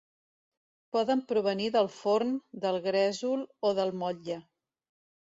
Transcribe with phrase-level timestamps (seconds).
[0.95, 2.31] Poden provenir del forn,
[2.63, 4.39] del gresol o del motlle.